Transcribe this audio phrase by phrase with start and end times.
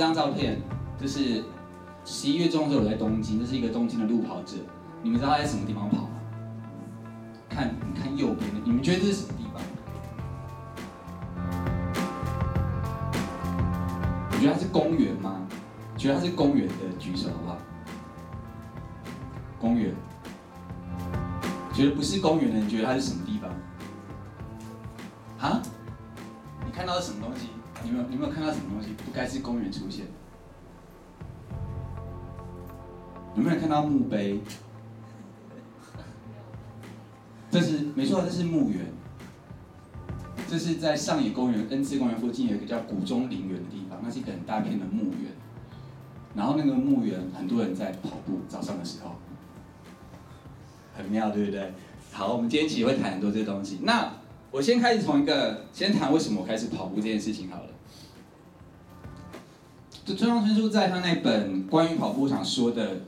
[0.00, 0.58] 这张照片
[0.98, 1.44] 就是
[2.06, 4.56] 十一月中的时候我在东京，这是一个东京的路跑者。
[5.02, 6.08] 你们知道他在什么地方跑吗？
[7.50, 9.62] 看，你看右边的，你们觉得这是什么地方？
[14.30, 15.42] 你觉得它是公园吗？
[15.98, 17.58] 觉得它是公园的举手好不好？
[19.58, 19.94] 公园。
[21.74, 23.20] 觉得不是公园的，你觉得它是什么？
[29.20, 30.06] 该是公园出现？
[33.36, 34.40] 有没有看到墓碑？
[37.50, 38.86] 这是没错，这是墓园。
[40.48, 45.30] 这是在上野公园、恩赐公园附近有一个叫谷中陵园的地方，那是一个很大片的墓园。
[46.34, 49.16] 然后那个墓园很多人在跑步，早上的时候，
[50.96, 51.74] 很妙，对不对？
[52.10, 53.80] 好，我们今天其实会谈很多这些东西。
[53.82, 54.14] 那
[54.50, 57.68] 我先开始从一个，先谈为什么我开始跑步这件事情好了。
[60.14, 63.02] 村上春树在他那本关于跑步想说的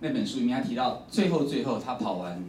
[0.00, 2.42] 那本书里面，他提到最后最后他跑完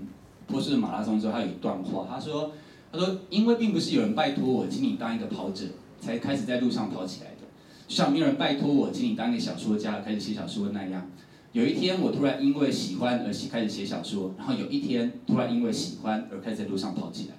[0.48, 2.52] 波士顿马拉松之后，他有一段话，他说
[2.92, 5.66] ：“他说因为并不是有人拜托我，请你当一个跑者，
[6.00, 7.42] 才开始在路上跑起来的，
[7.88, 11.10] 就像没有人拜托我，请你当一个小说家，开始写小说那样。
[11.52, 17.36] 有一天我突然因为喜欢而开始写小说，然后有一天突然因为喜欢而开始在路上跑起来。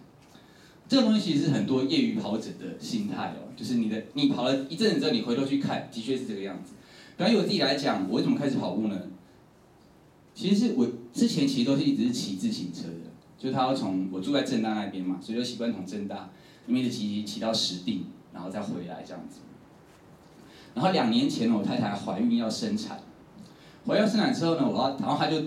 [0.89, 6.75] 这个东西其实是很多业余跑者的心态哦，就是你的你跑了一阵子之后，你回头去看，的确是这个样子。
[7.17, 9.01] 比方以我自己来讲，我为什么开始跑步呢？
[10.35, 16.29] 其实是我之前其实都是一直是骑自行车的，就他要从我住在正大那边嘛，所以就习惯从正大
[16.67, 18.01] 一直骑骑到石碇，
[18.33, 19.39] 然后再回来这样子。
[20.75, 22.99] 然后两年前我太太怀孕要生产，
[23.87, 25.41] 怀孕生产之后呢，我要然后她就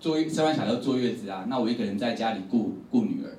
[0.00, 3.36] 坐生完小孩坐月子啊，那我一个人在家里顾顾女儿，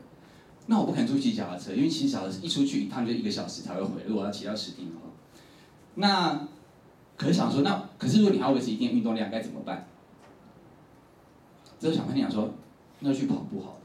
[0.68, 5.10] 那我不肯出去骑脚踏车，因为骑小车一出去一趟就一个小时才会回，如果要骑到石碇的话，
[5.96, 6.48] 那
[7.18, 9.88] 可是想说那可是如果你要维持一定运动量该怎么办？
[11.80, 12.52] 之后小朋友讲说，
[13.00, 13.80] 那就去跑步好了。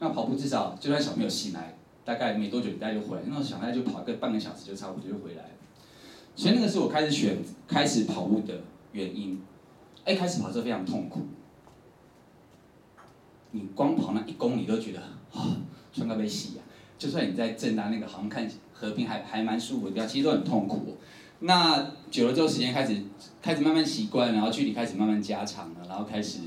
[0.00, 3.22] 那跑步至少就算小朋友醒来，大概没多久，大概就回来。
[3.26, 5.44] 那小孩就跑个半个小时就差不多就回来。
[6.34, 7.36] 所以那个是我开始选
[7.68, 8.60] 开始跑步的
[8.92, 9.40] 原因。
[10.06, 11.20] 一开始跑的时候非常痛苦，
[13.50, 15.56] 你光跑那一公里都觉得啊，
[15.92, 16.60] 穿个被洗啊。
[16.98, 20.96] 就算你在正大那个好像看河边还还蛮舒服的，其实都很痛苦。
[21.40, 23.02] 那久了之后，时间开始
[23.40, 26.40] 开始慢慢习惯，然后距离开始慢慢加长了，然后开始。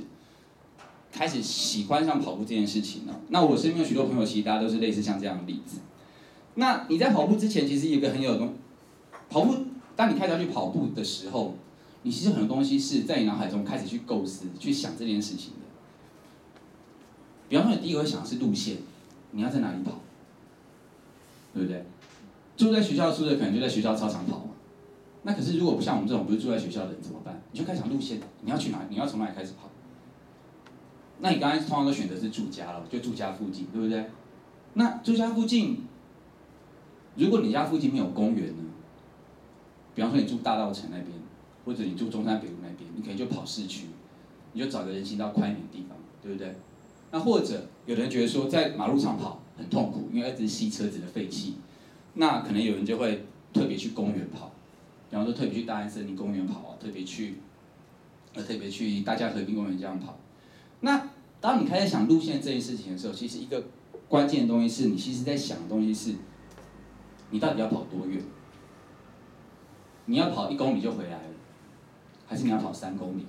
[1.15, 3.21] 开始喜欢上跑步这件事情了。
[3.27, 5.77] 那我身边有许多朋友，其实大家都是类似像这样的例子。
[6.55, 8.55] 那你在跑步之前，其实有一个很有东，
[9.29, 9.55] 跑步，
[9.95, 11.53] 当你开始要去跑步的时候，
[12.01, 15.59] 你其实很多东西是在你脑海中开始去构思、去想这件事情的。
[17.47, 18.77] 比方说，你第一个会想的是路线，
[19.33, 19.99] 你要在哪里跑，
[21.53, 21.85] 对不对？
[22.55, 24.51] 住在学校宿舍可能就在学校操场跑嘛。
[25.23, 27.41] 那可是如果不像我们这种不是住在学校的人怎么办？
[27.51, 28.79] 你就开始路线，你要去哪？
[28.89, 29.69] 你要从哪里开始跑？
[31.19, 34.05] 那你刚才通常都选择是住家了，就住家附近，对不对？
[34.73, 35.85] 那住家附近，
[37.15, 38.63] 如果你家附近没有公园呢？
[39.95, 41.09] 比方说你住大道城那边，
[41.65, 43.87] 或者你住中山北路那边，你可能就跑市区，
[44.51, 46.55] 你就找个人行道宽一点的地方，对不对？
[47.13, 51.53] 那或者有人觉得说在马路上跑很痛苦，因为一直吸车子的废气，
[52.15, 54.51] 那可能有人就会特别去公园跑，
[55.11, 57.35] 比方说特别去大安森林公园跑啊，特别去，
[58.33, 60.17] 呃，特别去大家和平公园这样跑。
[60.79, 61.07] 那
[61.39, 63.63] 当你开始想路线这件事情的时候，其实一个
[64.09, 66.15] 关键的东西是你其实在想的东西是，
[67.29, 68.19] 你到底要跑多远？
[70.05, 71.33] 你要跑一公里就回来了，
[72.25, 73.25] 还是你要跑三公里？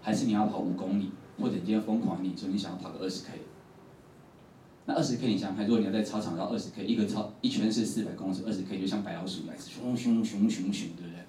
[0.00, 1.10] 还是你要跑五公里？
[1.38, 3.32] 或者你今天疯狂，你说你想要跑个二十 K？
[4.86, 11.24] 那二十 K 你想想看，如果你要在操场绕二十 K，一个操一圈是四百公尺，二十 K 就像白老鼠来，熊熊熊熊熊，对不对？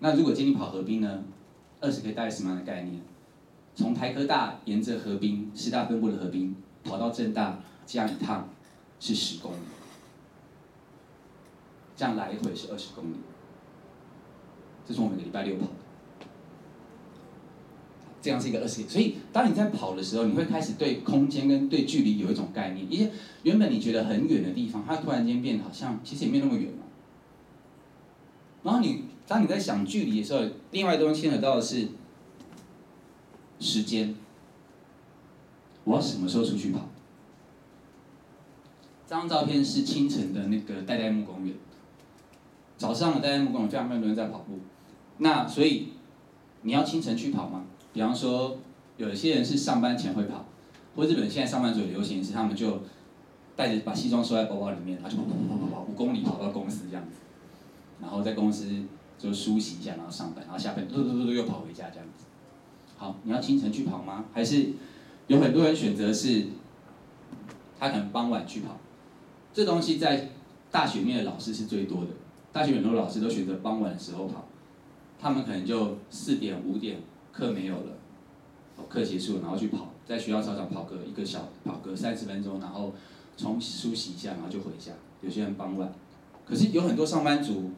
[0.00, 1.24] 那如果今天跑河滨呢？
[1.80, 3.00] 二十 K 大概什么样的概念？
[3.74, 8.46] 从台科大沿着河滨，师大分部的河滨跑到正大，这样一趟
[8.98, 9.56] 是十公里，
[11.96, 13.16] 这样来回是二十公里。
[14.86, 15.66] 这是我每个礼拜六跑，
[18.20, 18.82] 这样是一个二十。
[18.82, 22.90] 所以当你在跑的时候，你会开始对空间跟对距离有一种概念。
[22.90, 23.10] 一些
[23.42, 26.78] 原本你觉得很远的地方，它突然间变得好像其实也没那么远了。
[28.62, 31.88] 然后你当你在想距离的时候，另外一个东西牵扯到的是。
[33.62, 34.14] 时间，
[35.84, 36.88] 我要什么时候出去跑？
[39.06, 41.54] 这张照片是清晨的那个代代木公园。
[42.78, 44.60] 早上的代代木公园非常非常多人在跑步，
[45.18, 45.88] 那所以
[46.62, 47.66] 你要清晨去跑吗？
[47.92, 48.58] 比方说，
[48.96, 50.46] 有些人是上班前会跑，
[50.94, 52.82] 或日本现在上班族流行是他们就
[53.56, 57.18] 带着把西装收在包包里面，他就跑跑跑跑跑五公里跑到公司这样子。
[58.00, 58.66] 然后在公司
[59.18, 62.24] 就梳洗一下，然后上班，然后下班嘟嘟嘟嘟又跑回家这样子。
[62.96, 64.24] 好，你要清晨去跑吗？
[64.32, 64.70] 还是
[65.26, 66.46] 有很多人选择是，
[67.78, 68.78] 他可能傍晚去跑。
[69.52, 70.28] 这东西在
[70.70, 72.10] 大学里面的老师是最多的，
[72.52, 74.46] 大学很多老师都选择傍晚的时候跑，
[75.20, 76.98] 他们可能就四点五点
[77.32, 77.92] 课没有了，
[78.88, 82.92] 课结束然后去跑，在学校操场跑个一个小跑个三十分钟，然后
[83.36, 84.92] 冲梳洗一下，然后就回家。
[85.22, 85.92] 有些人傍晚，
[86.44, 87.70] 可是有很多上班族，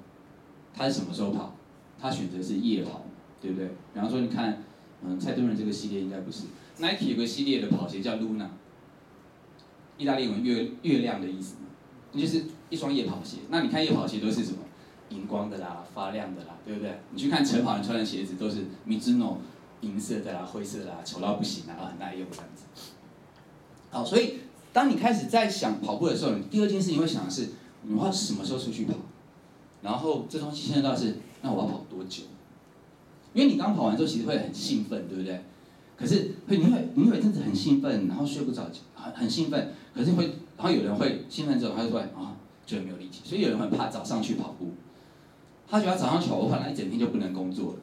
[0.74, 1.54] 他是什么时候跑？
[2.00, 3.04] 他选择是夜跑，
[3.40, 3.68] 对不对？
[3.94, 4.62] 比方说你看。
[5.04, 6.44] 嗯，蔡敦仁这个系列应该不是。
[6.78, 8.46] Nike 有个系列的跑鞋叫 Luna，
[9.98, 11.56] 意大利文月月亮的意思，
[12.12, 13.38] 那就是一双夜跑鞋。
[13.48, 14.58] 那你看夜跑鞋都是什么？
[15.08, 16.98] 荧光的啦，发亮的啦，对不对？
[17.10, 19.36] 你去看晨跑人穿的鞋子都是 Mizuno
[19.80, 22.64] 银色的啦，灰色的啦，丑到不行，然后很耐用这样子。
[23.90, 24.40] 好，所以
[24.72, 27.48] 当你开始在想跑步的时候，你第二件事情会想的是，
[27.88, 28.94] 我要什么时候出去跑？
[29.82, 32.22] 然后这东西牵扯到是，那我要跑多久？
[33.34, 35.42] 因为你刚跑完之后，其实会很兴奋，对不对？
[35.96, 39.72] 可是会你会你会一阵子很兴奋，然后睡不着觉，很很兴奋。
[39.94, 40.24] 可是会，
[40.56, 42.36] 然后有人会兴奋之后，他就会啊，
[42.66, 43.20] 觉得没有力气。
[43.24, 44.70] 所以有人很怕早上去跑步，
[45.72, 47.78] 他觉得早上去跑步，那一整天就不能工作了。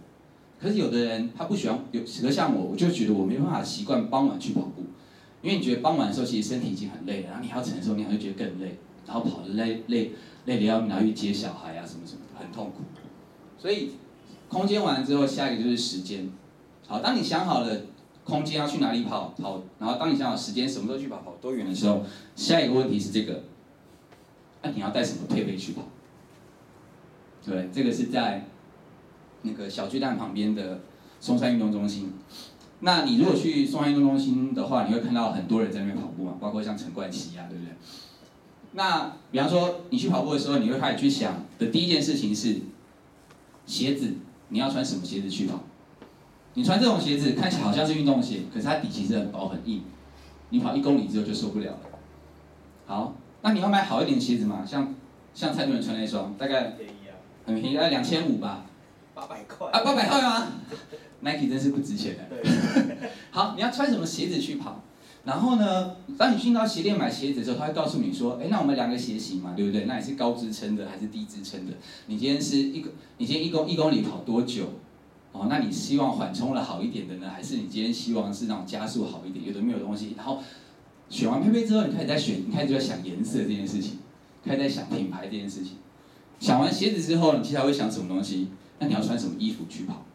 [0.62, 4.84] 可是有的人他不喜欢，有，比如像我，我就觉得我没办法习惯傍晚去跑步，
[5.42, 8.78] 因为你觉得傍晚的时候其实身体已经很累了，然后你还要承受，你还会觉得更累，
[9.08, 10.12] 然后跑的累累
[10.46, 12.84] 累的要拿去接小孩啊什么什么，很痛苦。
[13.58, 13.94] 所以。
[14.50, 16.28] 空间完了之后，下一个就是时间。
[16.88, 17.82] 好，当你想好了
[18.24, 22.02] 空间要去哪里跑跑，然后当你想好时间什么时候去跑跑多远的时候，
[22.36, 23.44] 下一个问题是这个，
[24.64, 25.84] 那你要带什么配备去跑？
[27.46, 28.46] 对，这个是在
[29.42, 30.82] 那个小巨蛋旁边的
[31.20, 32.14] 松山运动中心。
[32.82, 37.74] 那你如果去松山运动中心的话，你会看到很多人在那边跑步嘛，包括像陈冠希啊，对不对？
[38.74, 42.58] 那比方说你去跑步的时候，你会开始去想的第一件事情是
[43.66, 44.14] 鞋子。
[44.52, 45.60] 你要穿什么鞋子去跑？
[46.56, 49.84] 你穿这种鞋子看起来好像是运动鞋，可是它底其实很薄很硬，
[50.50, 51.80] 你跑一公里之后就受不了了。
[52.88, 54.66] 好，那你要买好一点的鞋子吗？
[54.66, 54.96] 像
[55.36, 56.76] 像蔡主任穿那双，大概
[57.46, 58.66] 很便宜，大概两千五吧。
[59.14, 59.68] 八百块。
[59.72, 60.48] 啊，八百块吗？
[61.22, 62.24] Nike 真是不值钱的。
[62.30, 63.10] 对。
[63.32, 64.82] 好，你要穿什么鞋子去跑？
[65.26, 69.84] 然后呢，当你进到鞋店买鞋子的时候，他会告诉你说，哎，那我们量个鞋型嘛，对不对？
[69.86, 71.74] 那你是高支撑的还是低支撑的？
[72.08, 74.66] 你今天是一个，你今天一公一公里跑多久？
[75.34, 79.46] 哦，那你希望缓冲了好一点的呢，还是你今天希望是那种加速好一点？
[79.46, 80.16] 有的没有东西。
[80.18, 80.42] 然后
[81.10, 84.00] 选完配备之后，你开始在选，你开始在想颜色这件事情，
[84.44, 85.74] 开始在想品牌这件事情。
[86.40, 88.48] 想完鞋子之后，你接下来会想什么东西？
[88.80, 90.06] 那你要穿什么衣服去跑？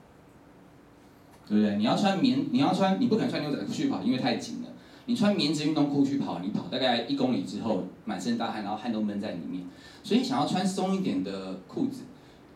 [1.46, 1.76] 对不对？
[1.76, 4.68] 你要穿棉，你要穿，你不肯穿牛仔裤去跑，因为太紧了。
[5.06, 9.64] 你穿棉质运动裤去跑，你跑大概一公里之后满身大汗，然后汗都闷在里面。
[10.02, 12.04] 所以想要穿松一点的裤子，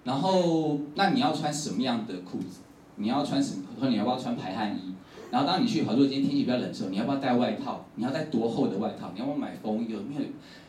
[0.04, 2.60] 然后那你要穿什么样的裤子？
[2.96, 3.88] 你要穿什么？
[3.90, 4.94] 你要不要穿排汗衣？
[5.30, 7.84] 然后当你去跑，如果今天天气比较冷的时候，你要不要带外套？
[7.96, 9.10] 你要带多厚的外套？
[9.12, 9.92] 你要不要买风衣？
[9.92, 10.20] 有没有？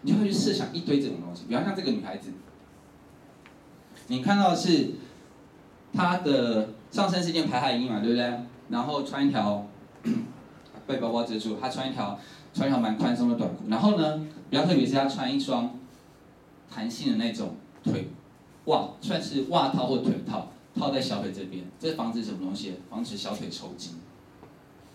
[0.01, 1.45] 你就会去设想一堆这种东西。
[1.47, 2.31] 比方像这个女孩子，
[4.09, 4.91] 你看到的是
[5.93, 8.39] 他的上身是件排汗衣嘛，对不对？
[8.69, 9.65] 然后穿一条。
[10.87, 12.19] 被包包遮住，他穿一条
[12.51, 15.77] 穿一条蛮宽松的短裤，然后呢，比较特别是他穿一双
[16.67, 18.07] 弹性的那种腿
[18.65, 22.73] 袜，算是袜套或腿套，套在小腿这边，这防止什么东西？
[22.89, 23.97] 防止小腿抽筋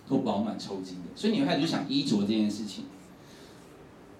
[0.08, 1.10] 或饱满抽筋的。
[1.14, 2.86] 所以你会开始就想衣着这件事情。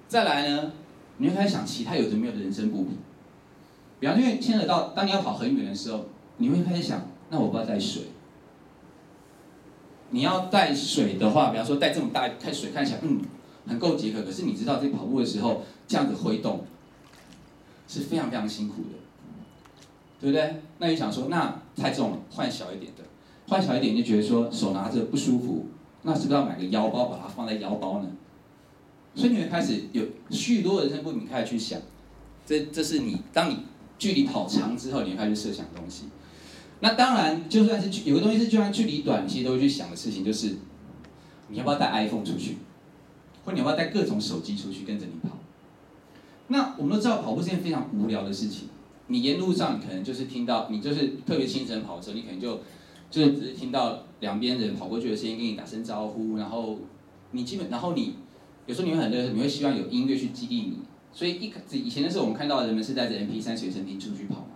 [0.06, 0.70] 再来呢，
[1.16, 2.96] 你会开始想其他有的没有的人生步兵，
[4.04, 6.04] 比方因为牵扯到当你要跑很远的时候，
[6.36, 8.02] 你会开始想，那我不要带水。
[10.10, 13.22] 你要带水的话，比方说带这么大，看水看起来嗯
[13.66, 16.66] 很够解渴，可是你知道在跑步的时候这样子挥动
[17.88, 18.98] 是非常非常辛苦的，
[20.20, 20.60] 对不对？
[20.76, 23.04] 那你想说那太重了，换小一点的，
[23.48, 25.64] 换小一点就觉得说手拿着不舒服，
[26.02, 28.08] 那是不是要买个腰包把它放在腰包呢？
[29.14, 31.80] 所以你会开始有许多人生步你开始去想，
[32.44, 33.60] 这这是你当你
[34.04, 36.04] 距离跑长之后，你开始设想东西。
[36.80, 40.56] 那当然，就算是有个东西是就算距离短，其实都会去想的事情，就是
[41.48, 42.58] 你要不要带 iPhone 出去，
[43.46, 45.38] 或你要不要带各种手机出去跟着你跑。
[46.48, 48.68] 那我们都知道，跑步是件非常无聊的事情。
[49.06, 52.60] 你沿路上可能就是听到，你就是特别清晨跑的时候，你可能就
[53.10, 56.78] 就是只是听到两边人跑过去的声音，跟你打声招呼，然后
[57.30, 58.16] 你基本，然后你
[58.66, 60.78] 有时候你会很热，你会希望有音乐去激励你。
[61.14, 64.46] 所以一以前的时候，我们看到人们是带着 MP3 随身听出去跑嘛。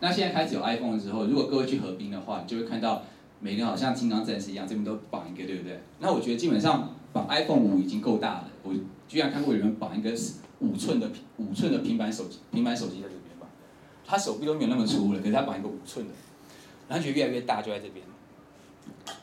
[0.00, 3.02] 那现在开始有 iPhone 的时候，如果各位去河滨的话，你就会看到
[3.40, 5.78] 每个人好像金刚战士一样，这边都绑一个，对不对？
[5.98, 8.48] 那我觉得基本上绑 iPhone 五已经够大了。
[8.62, 8.74] 我
[9.06, 10.10] 居然看过有人绑一个
[10.60, 13.46] 五寸的五寸的平板手机，平板手机在这边吧。
[14.06, 16.14] 他手臂都没有那么粗了，可是他绑一个五寸的，
[16.88, 18.04] 然后就越来越大，就在这边。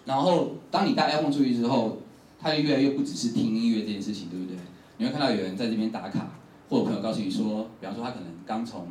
[0.06, 1.98] 然后当你带 iPhone 出去之后，
[2.40, 4.56] 他就越来越不只是听音乐这件事情，对不对？
[4.98, 6.28] 你会看到有人在这边打卡，
[6.70, 8.88] 或者朋友告诉你说，比方说他可能刚从，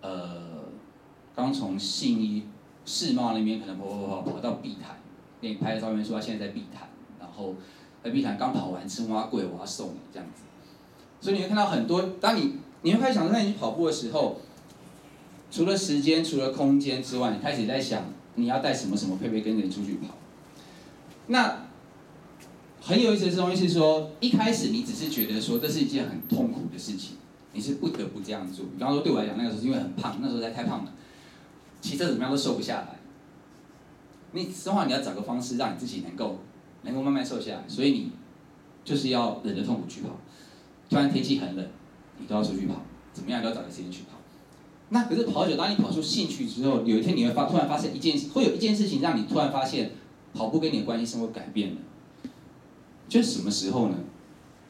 [0.00, 0.64] 呃，
[1.34, 2.44] 刚从信义
[2.84, 4.96] 世贸那边可能跑跑跑跑到碧潭，
[5.40, 6.88] 给你拍的照片说他现在在碧潭，
[7.18, 7.54] 然后
[8.02, 10.42] 在碧潭刚跑完吃蛙贵，我要送你这样子。
[11.20, 14.40] 所以你会看到很多，当你你会开始想说，在你跑步的时候，
[15.50, 18.04] 除了时间、除了空间之外，你开始在想
[18.34, 20.08] 你要带什么什么配备跟着你出去跑。
[21.28, 21.63] 那
[22.86, 27.16] 很有意思的东西是说，一开始你只是觉得说这是一件很痛苦的事情，
[27.54, 28.66] 你是不得不这样做。
[28.76, 30.92] 比方说对我来讲，那个时候是因为很胖，那时候在太胖了，
[31.80, 32.98] 骑车怎么样都瘦不下来。
[34.32, 36.40] 你生活你要找个方式让你自己能够
[36.82, 38.10] 能够慢慢瘦下来，所以你
[38.84, 40.10] 就是要忍着痛苦去跑。
[40.90, 41.66] 突然天气很冷，
[42.18, 42.82] 你都要出去跑，
[43.14, 44.18] 怎么样都要找个时间去跑。
[44.90, 49.92] 那可是跑久，当你跑出兴趣之后，有一天你会发突然发现一件，会有一件事情让你突然发现，
[50.34, 51.80] 跑步跟你的关系是会改变的。
[53.14, 53.96] 就什么时候呢？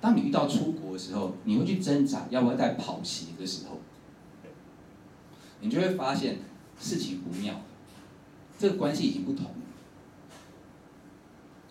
[0.03, 3.81] 当你遇到出国的时候，你会去挣扎要不要带跑鞋的时候，
[5.61, 6.37] 你就会发现
[6.79, 7.59] 事情不妙，
[8.59, 9.53] 这个关系已经不同了。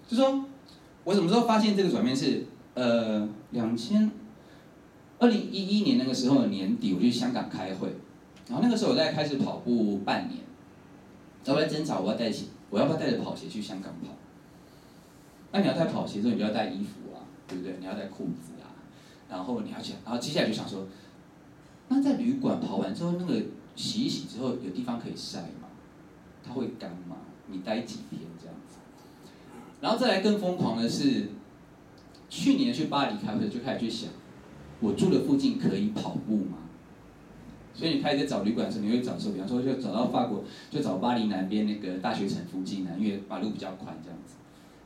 [0.08, 0.46] 就说，
[1.04, 4.10] 我什么时候发现这个转变是，呃，两千。
[5.20, 7.96] 二零一一年那个时候的年底，我去香港开会，
[8.48, 10.40] 然后那个时候我在开始跑步半年，
[11.46, 14.08] 我在挣扎我要带起，我要不要带着跑鞋去香港跑？
[15.54, 17.78] 那你要带跑鞋之后，你就要带衣服啊，对不对？
[17.80, 18.74] 你要带裤子啊，
[19.30, 20.88] 然后你要想，然后接下来就想说，
[21.90, 23.40] 那在旅馆跑完之后，那个
[23.76, 25.70] 洗一洗之后，有地方可以晒吗？
[26.44, 27.18] 它会干吗？
[27.48, 28.78] 你待几天这样子？
[29.80, 31.30] 然后再来更疯狂的是，
[32.30, 34.10] 去年去巴黎开会就开始去想。
[34.80, 36.58] 我住的附近可以跑步吗？
[37.76, 44.36] 所以你开始在找旅馆的时候，你会找说，比方说就找到法国，就找巴黎南边那个大学城附近呢，因为马路比较宽这样子。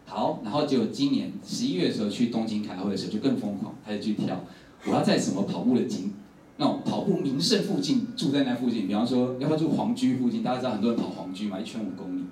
[0.10, 4.40] 好，然后就今年十一月的时候去东京开会的时候就更疯狂，开始去挑，
[4.86, 6.14] 我要在什么跑步的景，
[6.56, 10.42] 那种跑步名胜附近住在那附近，比方说要不要住皇居附近？
[10.42, 12.24] 大家知道很多人跑皇居嘛，一圈五公里，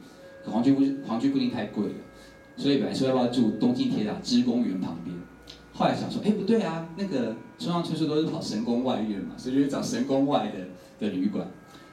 [0.45, 1.95] 皇居不皇居不一定太贵了，
[2.55, 5.13] 所以本来说要不要住东京铁塔芝公园旁边。
[5.73, 11.45] 后来想说，哎，不对啊，那个村上春树都是跑神宫外苑嘛，所以就找神宫外的的旅馆。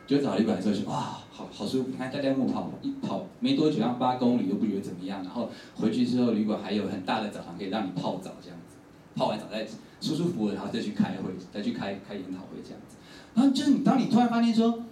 [0.06, 1.88] 就找旅馆的时候哇，好好舒服。
[1.90, 5.22] 你看大家木跑一跑没多久，像八公里都不觉得怎么样。
[5.22, 8.76] 然后回去之后，旅馆还有很大的澡堂可以让你泡澡这样子，
[9.14, 9.64] 泡完澡再
[10.00, 12.96] 舒舒服服，然后再去开会，再去开开研讨会这样子。
[13.34, 14.82] 然后就是你，当你突然发现说，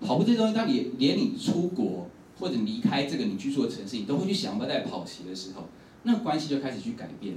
[0.00, 2.06] 跑步这东西，当你连你出国
[2.38, 5.64] 或者离开这个你居住的城市，你都会去想要带跑鞋的时候，
[6.04, 7.36] 那关系就开始去改变。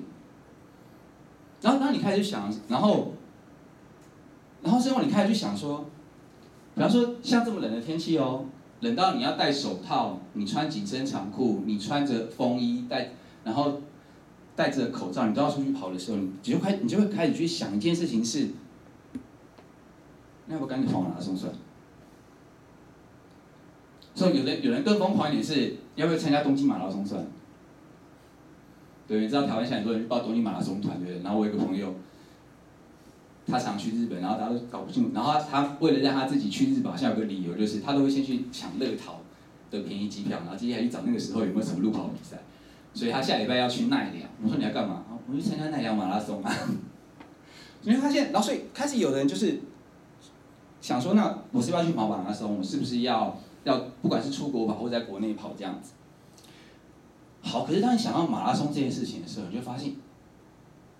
[1.62, 3.13] 然后当你开始想，然后，
[4.62, 5.86] 然后之后你开始去想说，
[6.75, 8.46] 比方说像这么冷的天气哦，
[8.82, 13.12] 冷到你要戴手套，你穿紧身长裤，你穿着风衣，戴，
[13.46, 13.82] 然后
[14.55, 18.50] 戴着口罩，你都要出去跑的时候，你就开，你就会开始去想一件事情是，
[20.48, 21.58] 那要不赶紧跑马拉松算了？
[24.13, 27.27] 所以有人有人更疯狂一点是，要不要参加东京马拉松算了？
[29.08, 31.24] 对，你知道台湾现在很多人去报东京马拉松团，对不对？
[31.24, 31.94] 然后我有个朋友，
[33.47, 39.21] 他常去日本，然后大家都搞不清楚，然后他，为了让他自己去日本，好像有个理由，就是他都会先去抢乐淘
[39.69, 42.37] 的便宜机票，然后接下来去找那个时候有没有什么路跑比赛。
[42.93, 45.03] 所以他下礼拜要去奈良，我说你要干嘛？
[45.29, 46.51] 我去参加奈良马拉松啊。
[47.81, 49.59] 你会发现，然后所以开始有人就是
[50.81, 52.57] 想说，那我是不是要去跑马拉松？
[52.57, 55.91] 我是不是要要不管是出国跑或在国内跑这样子？
[57.41, 59.93] 好，可是当你想到马拉松这件事情的时候，你就发现，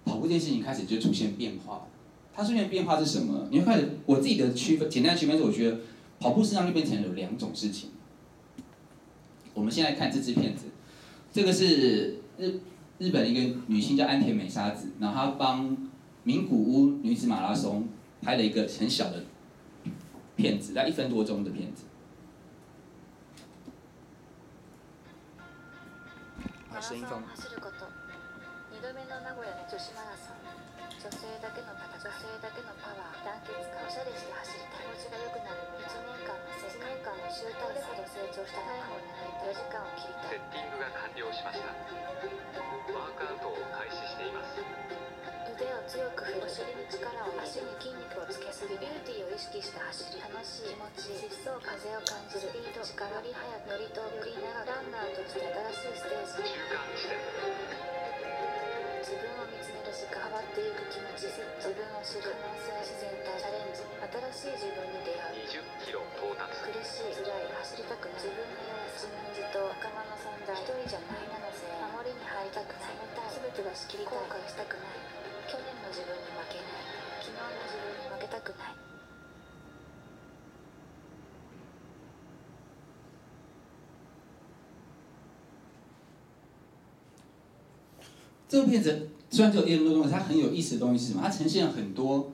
[0.04, 1.88] 跑步这件事情开始就出现变化。
[2.36, 3.48] 它出现变化是什么？
[3.50, 5.78] 你会开始，我自己的区分，简单的区分是，我觉得
[6.20, 7.92] 跑步实际上就变成有两种事情。
[9.54, 10.66] 我们现在看这支片子，
[11.32, 12.60] 这个是日
[12.98, 15.78] 日本的一个女星叫安田美沙子，然后她帮
[16.24, 17.88] 名古屋女子马拉松
[18.22, 19.24] 拍了一个很小的
[20.36, 21.86] 片子，在一分多钟的片子。
[26.70, 27.22] 马拉松走
[31.06, 33.22] 女性だけの戦い女性だけのパワー。
[33.22, 33.78] 団结感。
[33.86, 35.62] おしゃれして走りたい気持ちが良くなる。
[35.86, 39.54] 1年间の1年间の集大成ほど成长したタイムを狙いたい。
[39.54, 40.42] 4时间を切りたい。
[40.42, 41.70] セッティングが完了しました。
[42.90, 44.58] ワークアウトを开始しています。
[45.46, 46.42] 腕を强く振る。
[46.42, 50.74] お尻に力を足に筋肉をつけすぎビューティーを意识した走り楽しい。
[50.74, 51.30] 気持ちいい。
[51.30, 52.50] 疾走风を感じる。
[52.50, 52.82] スピード。
[52.82, 53.14] 力。
[53.14, 56.50] より速くより远くより长くランナーとして新しいステージ。
[56.50, 57.22] 中间地点
[59.96, 62.28] し変わっていく気持ち自分を知る。
[62.28, 63.80] 可能性自然体チャレンジ。
[64.36, 65.48] 新しい自分に出会う。
[65.48, 68.20] 20キロ到达苦しい辛い走りたくない。
[68.20, 70.52] 自分の弱さ自分自と仲间の存在。
[70.52, 73.00] 一人じゃないなのせい守りに入りたくない。
[73.00, 74.20] 冷たい全てが仕切りたい。
[74.20, 75.00] 后悔したくない。
[75.48, 76.84] 去年の自分に负けない。
[77.24, 78.76] 昨日の自分に负けたくない。
[88.48, 91.22] 这部片子虽然只有一分多钟，它很有意思的东西是什么？
[91.22, 92.32] 它呈现了很多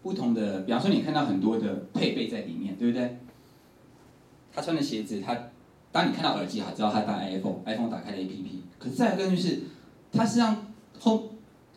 [0.00, 3.18] 不同的，比方说你看到很多的配备在里面，对不对？
[4.54, 5.36] 他穿的鞋子，他
[5.90, 8.46] 当你看到耳机，还知道他带 iPhone，iPhone 打开的 APP。
[8.78, 9.62] 可是再一个就是，
[10.12, 11.32] 它实际上后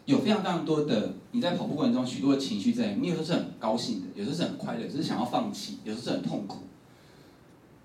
[0.05, 6.59] 有非常非常多的你在跑步过程中许多的情绪在里面，你有时候是很高兴的，有时候是很快乐，只是想要放弃，有时候是很痛苦。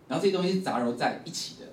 [0.06, 1.66] 然后这些东西是杂糅在一起的。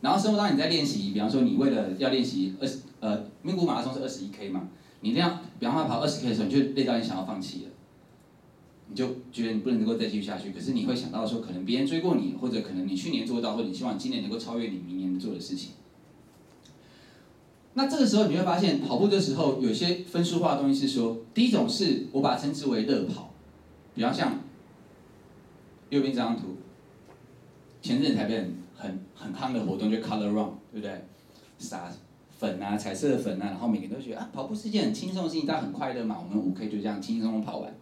[0.00, 4.68] 然后生活当你在练习，比方说你为了要练习二十呃，名古马拉松是二十一 K 嘛，
[5.00, 7.70] 你那样，比方说跑二十 K 的时候，你就累到你想要放弃了，
[8.88, 10.50] 你就觉得你不能够再继续下去。
[10.52, 15.70] 可是你会想到说，可能别人追过你，或者可能你去年做到，或者你希望今年能够超越你明年做的事情。
[17.74, 23.32] 那这个时候你会发现，跑步的时候有些分数化的东西是说，第一种是我把它称之为乐跑，
[23.94, 24.40] 比方像
[25.90, 26.56] 右边这张图，
[27.80, 28.98] 前阵子台北很。
[29.20, 31.04] 很夯的活动就 Color Run，对不对？
[31.58, 31.90] 撒
[32.38, 36.16] 粉啊，彩色的粉啊，然后每个人都觉得啊，跑步是一件很轻松的事情，但很快乐嘛。
[36.22, 37.74] 我们五 K 就这样轻轻松松跑完。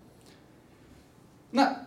[1.50, 1.82] 那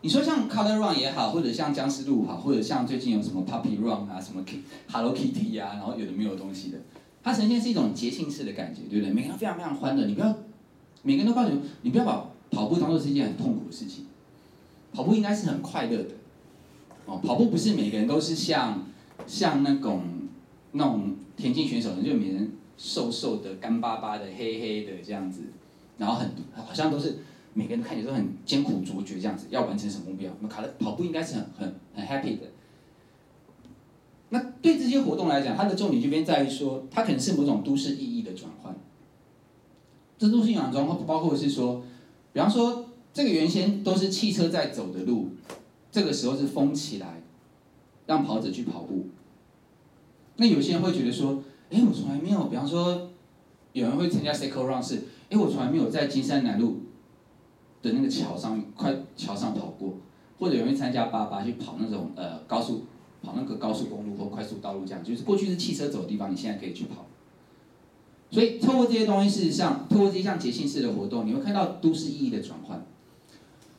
[0.00, 4.44] 你说像 Color Run 也好，或者像僵尸路跑，或者像最近有什么 Puppy Run 啊，什么
[4.88, 6.78] Hello Kitty 啊，然后有的没有东西的，
[7.20, 9.12] 它呈现是一种节庆式的感觉，对不对？
[9.12, 10.32] 每个人非常非常欢乐，你不要
[11.02, 14.06] 每个人都告诉你，你不要把跑步当做是一件很痛苦的事情，
[14.92, 16.10] 跑步应该是很快乐的。
[17.06, 18.86] 哦，跑步不是每个人都是像
[19.26, 20.02] 像那种
[20.72, 25.42] 那种田径选手，就每人瘦瘦的、干巴巴的、黑黑的这样子，
[25.98, 27.18] 然后很好像都是
[27.54, 30.30] 每个人看起来都很艰苦卓绝这样子，要完成什么目标？
[30.40, 32.46] 那卡的跑步应该是很很很 happy 的。
[34.30, 38.74] 那对这些活动来讲，它的重点这边在于说，它可能是某种都市意义的转换。
[40.18, 41.82] 这都市意义转换包括是说，
[42.32, 45.28] 比方说这个原先都是汽车在走的路。
[45.92, 47.22] 这个时候是封起来，
[48.06, 49.08] 让跑者去跑步。
[50.36, 53.10] 那有些人会觉得说，哎，我从来没有，比方说，
[53.74, 56.80] 有人会参加 Cycle Run 是，哎，我从来没有在金山南路
[57.82, 59.98] 的那个桥上，快桥上跑过，
[60.38, 62.86] 或者有人参加八八去跑那种呃高速，
[63.22, 67.04] 跑那个高速公路或快速道路这样，就是过去是汽车走的地方，你现在可以去跑。
[68.30, 72.82] 所以透过这些东西，事实上，透过这些像节庆式的活动，你会看到都市意义的转换。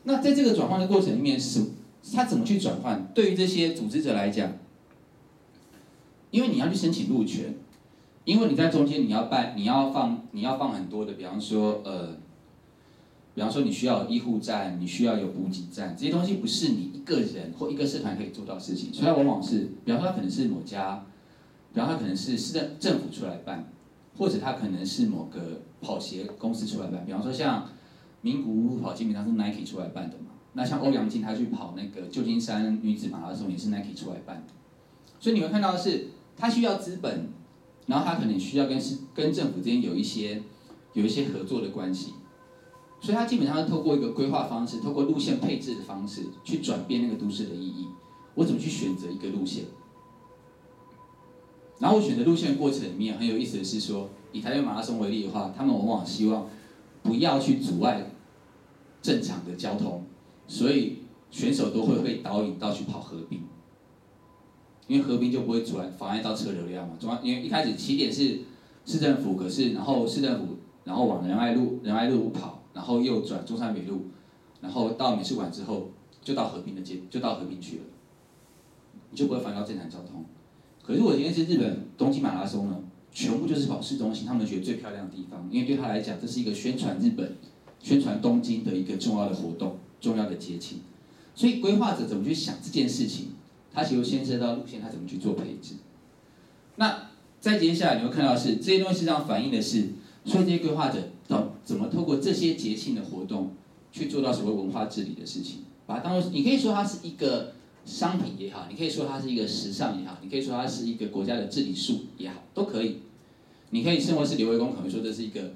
[0.04, 1.64] 那在这个转换的过程里面是。
[2.12, 3.06] 他怎么去转换？
[3.14, 4.52] 对于这些组织者来讲，
[6.30, 7.54] 因为你要去申请路权，
[8.24, 12.16] 因为你在中间你要办，你要放，你要放很多的，比方说呃，
[13.34, 21.04] 比方说你需要医护站，你需要有补给站，这些东西不是你一个人或一个社团可以做到事情，所以往往是，比方说他可能是某家，
[21.72, 23.72] 比方说可能是市政政府出来办，
[24.18, 27.68] 或者他可能是某个跑鞋公司出来办，比方说像
[28.20, 30.33] 名古屋跑基本上是 Nike 出来办的嘛。
[30.54, 34.52] 那像欧阳靖他去跑那个旧金山女子马拉松也是 Nike 出来办的，
[35.18, 37.28] 所以你会看到的是，他需要资本，
[37.86, 40.42] 然后他可能需要跟是跟政府之间有一些
[40.92, 42.14] 有一些合作的关系，
[43.00, 47.88] 所以他基本上是透过一个规划方式，透过路线配置的方式去转变那个都市的意义。
[48.36, 49.64] 我怎么去选择一个路线？
[51.80, 56.46] 然后我选择路线的过程里面很有意思的是说，以台北马拉松为例的话，他们往往希望
[57.02, 58.12] 不要去阻碍
[59.02, 60.04] 正常的交通。
[60.46, 60.98] 所以
[61.30, 63.40] 选手都会被导引到去跑河滨，
[64.86, 66.94] 因为河滨就不会阻碍妨碍到车流量嘛。
[67.00, 68.40] 主要因为一开始起点是
[68.84, 74.02] 市政府，可是然后市政府然后往仁爱路仁爱路跑，然后右转中山北路，
[74.60, 75.90] 然后到美术馆之后
[76.22, 77.82] 就到和平的街，就到和平去了，
[79.10, 80.24] 你就不会妨碍到正常交通。
[80.82, 82.78] 可是我今天是日本东京马拉松呢，
[83.10, 87.36] 全部就是跑市中心，他们觉得最漂亮的地方，因为对他来讲这是一个宣传日本、
[87.80, 89.78] 宣传东京的一个重要的活动。
[90.04, 90.80] 重要的节庆，
[91.34, 93.28] 所以规划者怎么去想这件事情，
[93.72, 95.76] 他其实牵涉到路线，他怎么去做配置。
[96.76, 97.08] 那
[97.40, 99.88] 再接下来你会看到是这些东西实际上反映的是，
[100.26, 103.52] 所以这些规划者怎怎么透过这些节庆的活动
[103.90, 107.54] 去做到所谓文化治理的事情，把它当做你可以说它是一个
[107.86, 112.98] 商品也好，你可以说它是一个时尚也好，你可以说它是一个国家的治理术也好，都可以。
[113.70, 115.54] 你可以认为是刘维公可能说这是一个。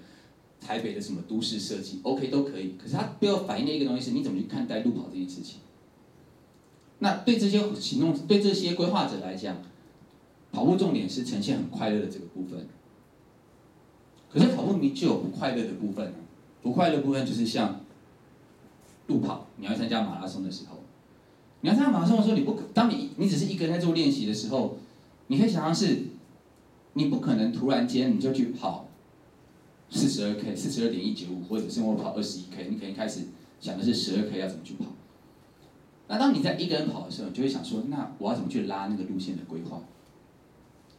[0.61, 2.75] 台北的什么都市设计，OK 都可以。
[2.81, 5.61] 可是它背后反映的一个东西是，你怎么去看待路跑这件事情？
[6.99, 9.57] 那对这些行动，对这些规划者来讲，
[10.51, 12.67] 跑步重点是呈现很快乐的这个部分。
[14.31, 16.15] 可是跑步你就有不快乐的部分呢。
[16.61, 17.81] 不快乐部分就是像
[19.07, 20.79] 路跑，你要参加马拉松的时候，
[21.61, 24.77] 你要参加马拉松的时候，你不可，当你你只是一个人在做练习的时候，
[25.29, 26.03] 你可以想象是，
[26.95, 28.88] 你不可能突然间你就去跑
[29.91, 33.23] 四十二 K、四十二点一九五，或者是我跑二十一 K，你可能开始
[33.61, 34.87] 想的是十二 K 要怎么去跑。
[36.09, 39.83] 那当你在一个人跑的时候，你就会想说，那我要怎么去拉那个路线的规划？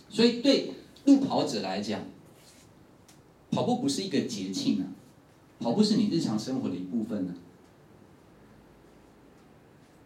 [0.10, 0.72] 所以对
[1.06, 2.02] 路跑者来讲，
[3.52, 4.86] 跑步不是一个节庆啊，
[5.60, 7.48] 跑步是你日常生活的一部分呢、啊。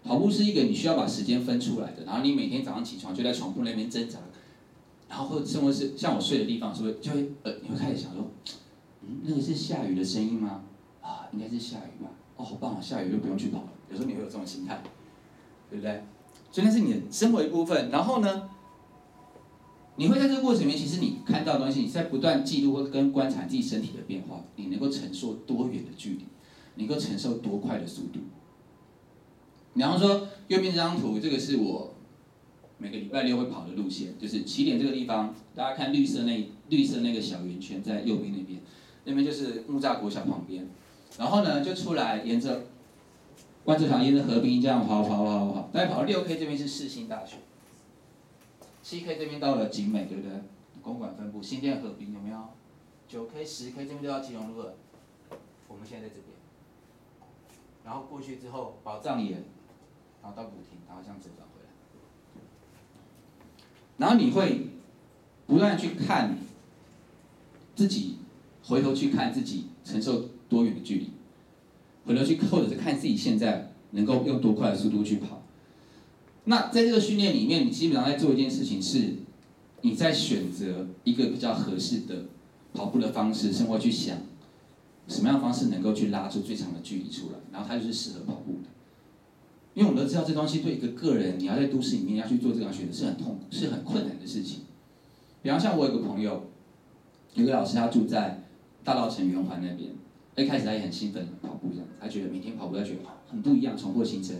[0.06, 4.19] 跑步是一个你需要把时间分出来的，然后你每天早上起床就在床铺那边挣扎，
[5.08, 8.30] 然后或者甚至是像我睡的地方，是不是就会呃，你会开始想说，
[9.24, 10.63] 那个是下雨的声音吗？
[11.02, 12.10] 啊，应该是下雨吧。
[12.38, 13.70] 哦，好棒啊，下雨就不用去跑了。
[13.89, 14.82] 有时候你会有这种心态，
[15.70, 16.04] 对不对？
[16.52, 17.89] 所以那是你的生活一部分。
[17.89, 18.50] 然后呢，
[19.98, 24.42] 你会在这个过程里面，其实你看到的东西，你在不断记录或跟观察自己身体的变化。
[24.56, 26.26] 你能够承受多远的距离？
[26.76, 28.20] 能够承受多快的速度？
[29.76, 31.94] 比方说，右边这张图，这个是我
[32.80, 35.36] 每个礼拜六会跑的路线，就是起点这个地方。
[35.54, 38.60] 大家看绿色那绿色那个小圆圈在右边那边，
[39.06, 40.68] 那边就是木栅国小旁边。
[41.18, 42.63] 然后呢，就出来沿着。
[43.66, 47.38] 观测场沿着河滨这样跑跑跑跑跑，大概跑到六 K 这边是世新大学，
[48.82, 50.34] 七 K 这边到了景美，对不对？
[50.82, 52.50] 公馆分部新店河滨有没有？
[53.08, 54.74] 九 K 十 K 这边就到基隆路了，
[55.70, 56.26] 我们现在在这边。
[57.86, 59.46] 然后过去之后宝藏岩，
[60.22, 61.70] 然后到古亭，然后这样折返回来。
[63.96, 64.68] 然后你会
[65.48, 66.38] 不断去看
[67.78, 68.18] 自己，
[68.63, 71.10] 回头去看自己承受多远的距离。
[72.06, 75.41] 回头去，或者是看自己现在能够用多快的速度去跑。
[76.45, 79.15] 那在这个训练里面，你基本上在做一件事情是，
[79.82, 82.26] 你在选择一个比较合适的
[82.73, 84.17] 跑步的方式，生活去想
[85.08, 88.69] 什么样方式能够去拉出最长的距离出来，然后它就是适合跑步的。
[89.73, 94.60] 因为我们都知道，这东西对一个个人，你要在都市里面要去做这样选择是很痛苦、是很困难的事情。
[95.41, 96.47] 比方像我有个朋友，
[97.34, 98.43] 有个老师，他住在
[98.84, 99.91] 大稻埕圆环那边。
[100.36, 104.36] 一开始他也很兴奋跑步这样，他觉得每天跑步他觉得很不一样，重获新生。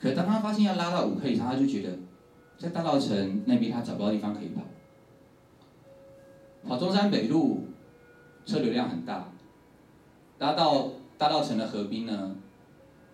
[0.00, 1.96] 可当他发现要拉到五 K 以上，他就觉得
[2.58, 4.62] 在大稻埕那边他找不到地方可以跑。
[6.66, 7.66] 跑中山北路
[8.44, 9.30] 车流量很大，
[10.40, 12.34] 拉到大稻埕的河滨呢，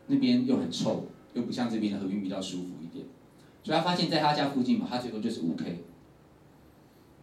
[0.07, 3.05] 那边又很臭，又不像这边的河滨比较舒服一点。
[3.63, 5.85] 所以他发现在他家附近嘛，他最多就是五 K。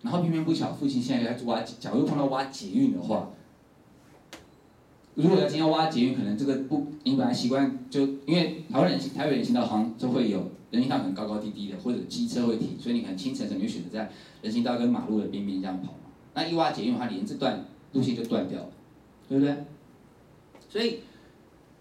[0.03, 3.31] 然后偏偏不巧，附近现在在挖，假如碰到挖捷运的话。
[5.15, 14.09] 如果要今天挖捷运，可能这个不，你本来习惯就因为台湾人行台北人行道好像就会有人行道很高高低低的，或者机车会停，所以你可能清晨的时候你就选择在
[14.41, 15.99] 人行道跟马路的边边这样跑嘛。
[16.33, 18.69] 那一挖捷运它，连这段路线就断掉了，
[19.27, 19.53] 对不对？
[20.69, 20.99] 所以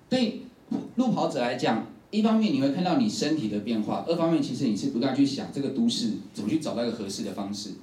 [0.08, 0.42] 对
[0.96, 7.74] 路跑者来讲，一方面你会看到你身体的变化，二方面其实你是不断去想这个都市怎么去找到一个合适的方式，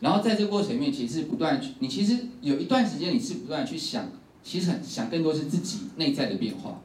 [0.00, 4.08] 然后在这个过程里面，其实不断去，你其实有一段时间你是不断去想。
[4.46, 6.80] 其实很想更多是自己内在的变化，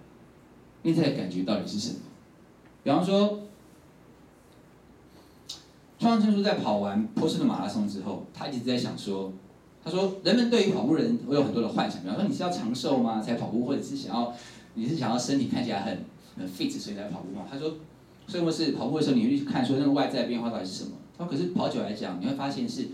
[0.82, 2.00] 内在的感觉到底是什么？
[2.84, 3.41] 比方说，
[6.00, 9.32] 川上春树在跑完波士顿马拉松之后，他一直在想说，
[9.84, 13.21] 他说人们对于跑步人会有很多的幻想，比方说你是要长寿吗？
[13.21, 14.34] 才跑步，或者是想要
[14.74, 16.04] 你是想要身体看起来很
[16.36, 17.45] 很 fit 所以才跑步吗？
[17.47, 17.76] 他说，
[18.26, 20.93] 所以我是跑步的时候，你会去看说那个外在变化到底是什么？
[21.15, 22.88] 他说可是跑久来讲，你会发现是，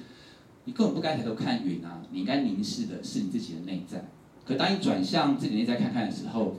[0.65, 4.03] 你根本不该抬头看云啊，你应该凝视的是你自己的内在。
[4.47, 6.55] 可当你转向自己内在看看的时候，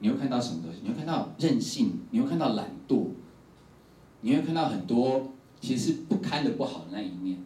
[0.00, 0.80] 你会看到什么东西？
[0.82, 3.10] 你会看到任性，你会看到懒惰，
[4.22, 7.38] 你会看到很多其实是不堪的不好的那一面。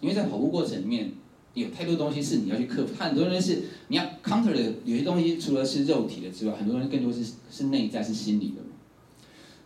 [0.00, 1.12] 因为在跑步过程里面，
[1.54, 2.94] 有太多东西是你要去克服。
[2.98, 8.56] 它很多东西是你要 counter 的，有些东西除了是肉体的之外，很多东西更多是是内在，是心理的。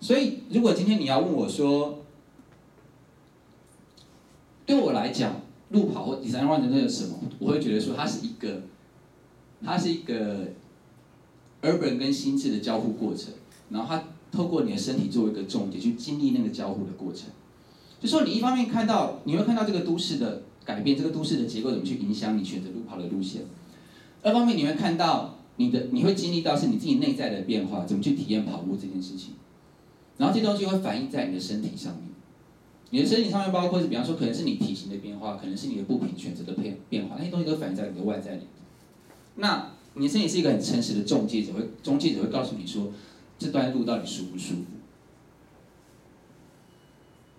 [0.01, 2.05] 所以，如果今天你要问我说，
[4.67, 7.19] 对我来讲，路跑或第三方人那有什么？
[7.39, 8.63] 我会觉得说，它是一个。
[9.65, 10.49] 它是一个
[11.63, 13.33] urban 跟心智的交互过程，
[13.71, 17.29] 然后它透过你的身体作为一个重点去经历那个交互的过程。
[18.01, 23.43] 就说你一方面看到，你会看到这个都市的改变，这个都市的结构怎么去影响你选择路跑的路线；
[24.23, 29.35] 二方面你会看到你的，你会经历到是你自己内在的变化，怎么去体验跑步这件事情。
[30.17, 32.05] 然后这东西会反映在你的身体上面，
[32.91, 38.43] 你的身体上面包括是，比方说可能是你体型的变化，可能是你的步频选择的变变化，那些东西都反映在你的外在里。
[39.41, 42.93] 那你身体是一个很诚实的中介者，会中介者会告诉你说，
[43.39, 44.65] 这段路到底舒不舒服？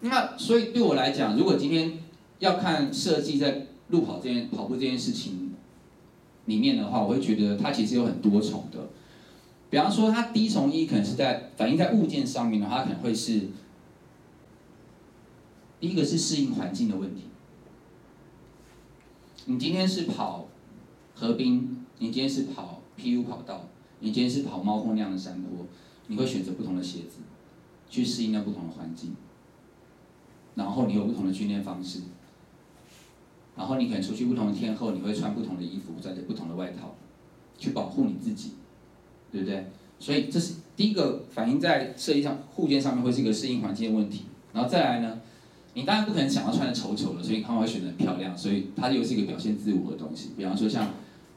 [0.02, 2.00] 那所以对我来讲，如果今天
[2.40, 5.54] 要看设计在路跑这件跑步这件事情
[6.46, 8.90] 里面的话，我会觉得它其实有很多重的。
[9.70, 13.50] 比方说，它第一重一可能是在反映在物件上面的话，它可能会是
[15.80, 17.22] 第一个是适应环境的问题。
[19.46, 20.48] 你今天是跑
[21.16, 23.68] 河滨，你今天是跑 PU 跑道，
[24.00, 25.68] 你今天是跑猫空那样的山坡，
[26.08, 27.20] 你会选择不同的鞋子
[27.90, 29.16] 去适应那不同的环境，
[30.56, 32.00] 然后你有不同的训练方式，
[33.56, 36.96] 然后你可能出去不同的天候，你会穿不同的衣服，穿着不同的外套，
[37.60, 38.54] 去保护你自己。
[39.32, 39.66] 对不对？
[39.98, 44.26] 所以这是第一个反映在设计上护件上面会是一个适应环境的问题。
[44.52, 45.22] 然后再来呢，
[45.74, 50.32] 你当然不可能想要穿的丑丑的，所以他们会选择漂亮，所以它又是一个表现自我的东西。
[50.36, 50.90] 比方说像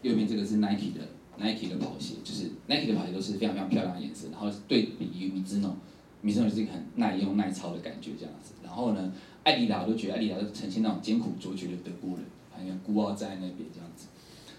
[0.05, 1.01] 右边这个是 Nike 的
[1.39, 8.53] Nike 的跑鞋，就是 Nike 的跑鞋都是非常非常漂亮的颜色，然后对比于 Mizuno，Mizuno 是一个很耐用耐操的感觉这样子。
[8.63, 9.13] 然后呢，
[9.43, 12.21] 艾迪达我都觉得艾迪达都呈现那种艰苦卓绝的德国人，
[12.53, 14.09] 好像孤傲在那边这样子。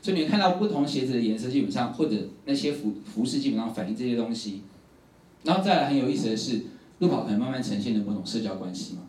[0.01, 4.61] 所以你看到不同鞋子的颜色，基本上或者那些服服饰基本上反映这些东西。
[5.43, 6.61] 然后再来很有意思的是，
[6.99, 9.03] 路跑可能慢慢呈现的某种社交关系嘛。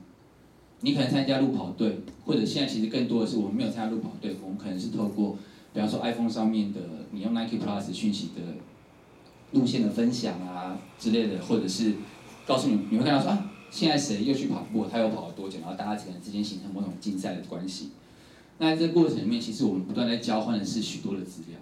[0.81, 5.39] 你可能参加路跑队，或者现在其实更多的是我们没有参加路跑队，我们可能是透过，
[5.77, 8.41] 比方说 iPhone 上面的你用 Nike Plus 讯息的
[9.53, 11.97] 路线的分享啊之类的，或者是
[12.47, 17.91] 告诉你你会看到说啊，现在谁又去跑步，他又跑了多久，然后大家可能之间形成某种竞赛的关系。
[18.57, 21.59] 那在这个过程里面，其实我们不断在交换的是许多的资料，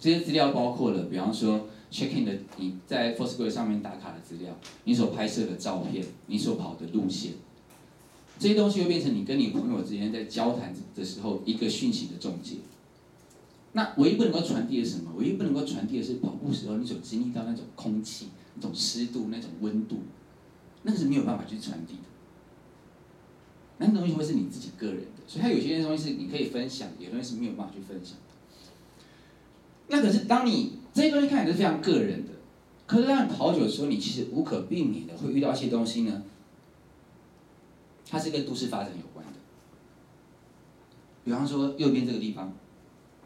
[0.00, 7.32] 这些资料包括了，比方说 check in 的你在 f o r s q u a r e 上面打卡的资料，你所拍摄的照片，你所跑的路线，
[8.38, 12.54] 这些东西会变成你跟你朋友之间在交谈的时候一个讯息的总结。
[13.76, 15.12] 那唯一不能够传递的是什么？
[15.18, 19.98] 唯一不能够传递的是跑步时候你所经历到那种空气、那种湿度、那种温度，
[20.84, 22.00] 那个是没有办法去传递的。
[23.76, 28.34] 那东西会是你自己个人的，所以它有些东西是你可以分享，有些东西是没有办法去分享的。
[29.88, 32.32] 那可是当你这些东西看起来是非常个人的，
[32.86, 36.22] 可是当你跑久的时候，你其实无可避免的会遇到一些东西呢，
[38.08, 39.32] 它是跟都市发展有关的。
[41.24, 42.54] 比方说右边这个地方，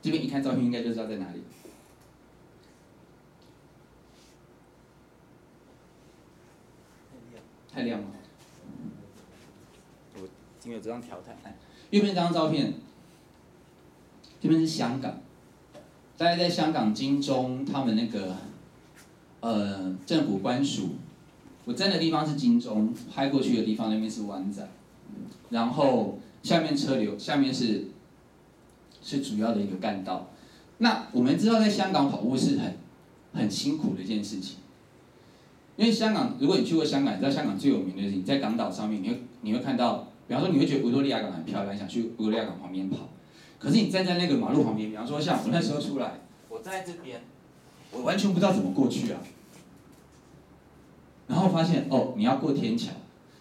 [0.03, 1.43] 这边一看照片应该就知道在哪里。
[7.73, 8.07] 太亮了。
[10.15, 10.21] 我
[10.65, 11.57] 因为有这张条台，
[11.91, 12.75] 右边这张照片，
[14.41, 15.21] 这边是香港，
[16.19, 18.37] 大概在香港金钟，他们那个，
[19.39, 20.97] 呃，政府官署，
[21.65, 24.69] 我站的地方是金钟，拍过去的地方那边是湾仔，
[25.51, 27.87] 然后下面车流，下面是，
[29.11, 30.31] 是主要的一个干道。
[30.79, 32.77] 那我们知道，在香港跑步是很，
[33.35, 34.59] 很辛苦的一件事情，
[35.77, 40.07] 因为香港，如果你去过香港，你知道香港最有名的是你在港岛上面，你会你会看到。
[40.29, 42.99] 比方说，你会觉得维多利亚港很漂亮，想去维多利亚港旁边跑。
[43.59, 47.20] 可是你站在那个马路旁边，比方说像我那时候出来，我在这边，
[47.90, 49.20] 我完全不知道怎么过去啊。
[51.27, 52.92] 然后发现哦，你要过天桥。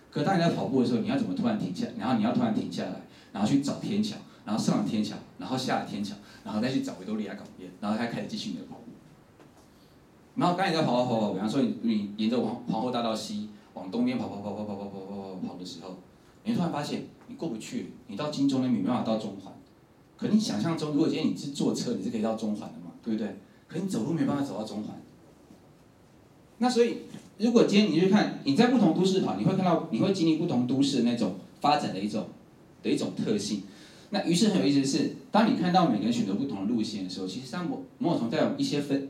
[0.10, 1.86] 可当你在跑步的时候，你要怎么突然停下？
[2.00, 3.02] 然后你要突然停下来，
[3.32, 8.92] 然后去找天桥，然后上了天桥，然后下了天桥，然后再去找维多利亚港边，然后他开始继续你的跑步。
[10.36, 15.98] 然后刚才你在跑跑跑跑，比方说你你沿着皇皇后大道西往东边跑跑跑跑跑跑跑跑跑跑的时候。
[16.46, 19.54] 你突然发现你过不去，你到金钟那边没办法到中环。
[20.18, 23.38] 可你想象中，如果今天你是坐车，你是可以到中环的嘛，对不对？
[23.68, 24.96] 可你走路没办法走到中环。
[26.60, 27.00] 那所以，
[27.38, 32.28] 如果今天你去看你在不同都市跑，你会看到你会经历不同都市的那种发展的一种
[32.82, 33.64] 的一种特性。
[34.12, 39.10] 那于是很有意思的是，当你看到每个人选择不同的路线的时候，其实上某某种在有一些分，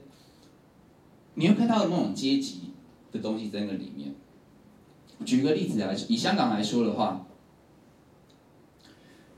[1.36, 2.72] 你会看到某种阶级
[3.12, 4.14] 的东西在那里面。
[5.26, 7.26] 举个例子来，以香港来说的话，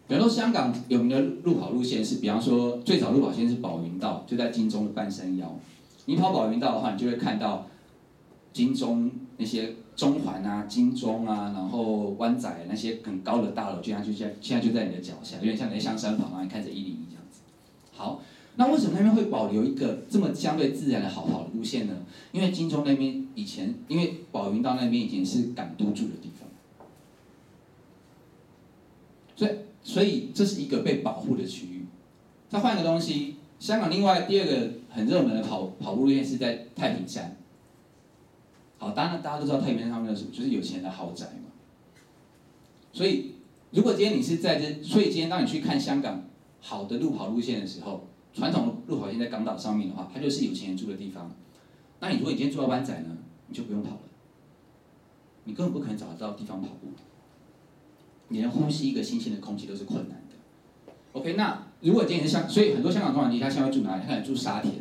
[0.07, 5.57] 比方说香港有名的路跑路线是，比方说最早路跑线是宝云道，就在金钟的半山腰。
[6.05, 7.67] 你跑宝云道的话，你就会看到
[8.53, 17.41] 金钟那些中环啊、金钟啊，然后湾仔那些很高的大楼，就像就在现在就在你的脚下，有点像你在香山旁啊，你看着一零一这样子。
[17.93, 18.21] 好。
[18.57, 21.95] 那为什么那边会保留一个这么相对自然的好跑的路线呢？
[22.33, 26.49] 因为金钟那边以前，因为宝云道那边以前是港督住的地方，
[29.37, 29.51] 所以
[29.81, 31.85] 所以这是一个被保护的区域。
[32.49, 37.37] 再换一个东西，香港另外第二个很热门的跑跑步路线是在太平山。
[38.81, 41.51] 好，当然大家都知道太平山上面有什么，就是有钱人的豪宅嘛。
[42.91, 43.35] 所以
[43.69, 46.23] 如果今天你是在这，所以今天当你去看香港
[46.59, 48.07] 好的路跑路线的时候。
[48.33, 51.29] 传统的路跑线在港岛上面的话，它就是有钱人住的地方。
[51.99, 53.17] 那你如果你今天住到湾仔呢，
[53.47, 54.01] 你就不用跑了，
[55.43, 56.87] 你根本不可能找得到地方跑步，
[58.29, 60.93] 你连呼吸一个新鲜的空气都是困难的。
[61.11, 64.01] OK，那如果今天是香，所以很多香港中产阶级他现在住哪里？
[64.03, 64.75] 他可能住沙田。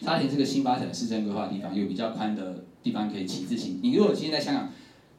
[0.00, 3.80] 沙田是个新发展的市政规划的地方，有比较宽的地方可以骑自行。
[3.82, 4.70] 你如果今天在香港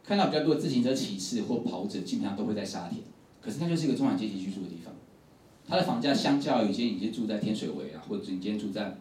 [0.04, 3.02] 看到比较多的自行车骑士或跑者，基本上都会在沙田。
[3.42, 4.94] 可是那就是一个中产阶级居住的地方，
[5.68, 8.98] 它的房价相较于一些你住在天水围啊，或者你今天住在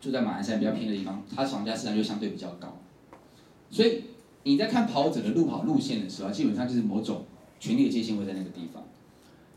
[0.00, 2.78] 住在马鞍山比较偏的地方，它房价自然就相对比较高。
[3.70, 4.02] 所以
[4.42, 7.24] 你在看跑者的路跑路线的时候，基本上就是某种
[7.60, 8.82] 权力的界限会在那个地方。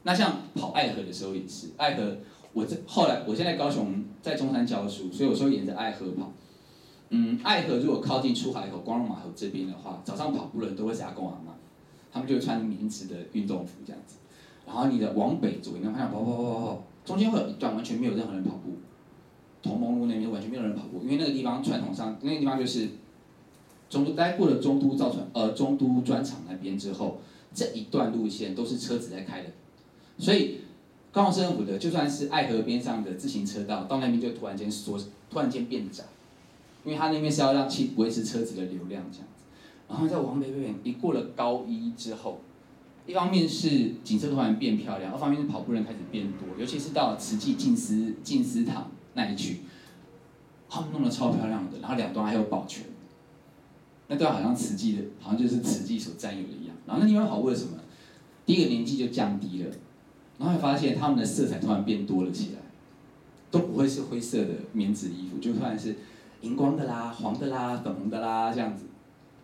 [0.03, 2.17] 那像跑爱河的时候也是，爱河
[2.53, 6.31] 我这后来我现在高雄在中山教书，所以我时候沿着爱河跑。
[7.09, 11.53] 嗯，爱河如果靠近出海口光荣码头这边的话，早上跑步的人都会是阿公阿妈。
[12.09, 14.15] 他们就会穿棉质的运动服这样子，
[14.65, 18.77] 然后你的往北走，你看跑跑跑跑跑，中间会有一段完全没有任何人跑步，
[19.61, 22.87] 同盟路那边完全没有人跑步，因为那个地方传统上那个地方就是
[23.87, 27.19] 中都待过了中都造船呃中都砖厂那边之后，
[27.53, 29.49] 这一段路线都是车子在开的，
[30.17, 30.61] 所以
[31.11, 34.97] 高雄市政府的就算是爱河边上的自行车道，到那边就突然间缩，
[35.29, 36.03] 突然间变窄，
[36.87, 39.43] 因为它那边是要让其维持车子的流量这样子。
[39.89, 42.39] 然后在往北边，一过了高一之后，
[43.05, 49.57] 一方面是景色突然变漂亮，二方面是跑步人开始变多，尤其是到慈济静思静思堂那一区，
[50.69, 52.85] 他们弄得超漂亮的，然后两端还有保全，
[54.07, 56.75] 那段好像慈济的，好像就是慈济所占有的一样。
[56.85, 57.77] 然后那地方跑步为什么？
[58.45, 59.69] 第一个年纪就降低了，
[60.37, 62.59] 然后会发现他们的色彩突然变多了起来，
[63.51, 65.95] 都不会是灰色的棉质衣服，就突然是
[66.41, 68.85] 荧光的啦、黄的啦、粉红的啦这样子。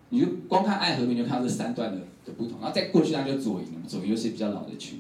[0.10, 5.00] 你就光看爱和平，你就看到这三段的的不同，然后再过去，那就左营，左营又是比较老的区。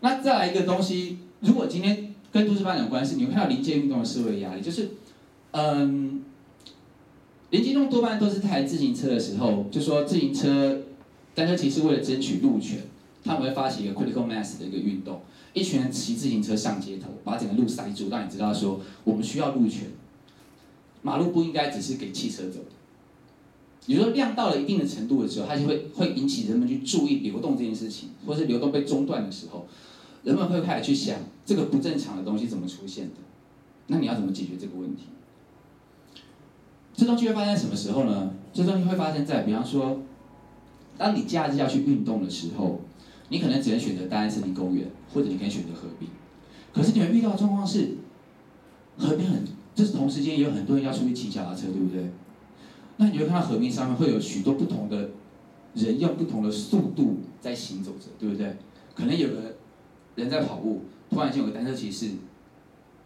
[0.00, 4.90] 那再来一个东西，如果今天跟都市发展有关系，你会看到临界运动的社会压力，就是，
[5.50, 6.22] 嗯，
[7.50, 10.82] 临界运动多半都是台自行车的时候，就说自行车、
[11.34, 12.78] 单车骑士为了争取路权，
[13.24, 15.20] 他们会发起一个 critical mass 的一个运动，
[15.52, 19.88] 一群人骑自行车上街头，把整个路塞住，让你知道说我们需要路权，
[21.02, 22.66] 马路不应该只是给汽车走的。
[23.86, 29.66] 比如说量到了一定的程度的时候，它就会会引起人们去注意流动这件事情，或是流动被中断的时候，
[30.22, 33.14] 人们会开始去想这个不正常的东西怎么出现的，
[33.88, 35.04] 那你要怎么解决这个问题？
[36.94, 38.34] 这东西会发生在什么时候呢？
[38.52, 40.02] 这东西会发生在，比方说，
[40.98, 42.80] 当你假日要去运动的时候，
[43.30, 46.08] 你可能只能选择大安森林公园，或者你可以选择河滨，
[46.74, 47.92] 可是你们遇到的状况是，
[48.98, 49.42] 河边很，
[49.74, 52.10] 就是同时间也有很多人要出去骑脚踏车，对不对？
[52.96, 55.10] 那你就看到河面上面会有许多不同的
[55.74, 58.56] 人用不同的速度在行走着，对不对？
[58.94, 59.56] 可能有个
[60.16, 62.06] 人在跑步，突然间有个单车骑士，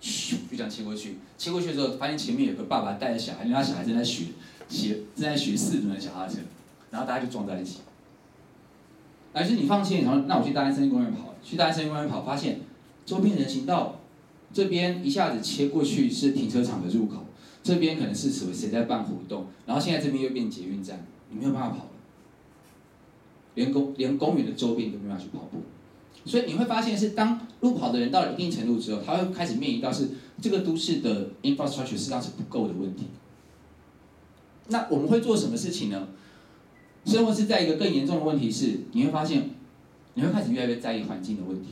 [0.01, 4.25] 咻就这样切过去，切过去的时候发现前面有个爸爸带着小孩，那小孩正在学
[4.69, 6.39] 学正在学四轮的脚踏车，
[6.91, 7.81] 然后大家就撞在一起。
[9.35, 12.61] 但是你放弃，然后那我去大安森林公园跑，去大安森林公园跑，发现
[13.05, 14.01] 周边人行道
[14.53, 17.27] 这边一下子切过去是停车场的入口。
[17.63, 21.91] 这边可能是谁谁在办活动，然后现在这边又变捷运站，你没有办法跑了，
[23.55, 25.63] 连公连公园的周边都没办法去跑步，
[26.27, 30.11] 所以你会发现是当路跑的人到了一定程度之后，他会开始面临到是
[30.43, 33.07] 这个都市的 infrastructure 实际上是不够的问题。
[34.69, 36.09] 那我们会做什么事情呢？
[37.05, 39.51] 生活是在一个更严重的问题是，你会发现
[40.15, 41.71] 你会开始越来越在意环境的问题，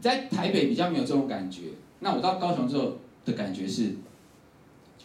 [0.00, 3.96] 在台北比较没有这种感觉，那我到高雄之后的感觉是。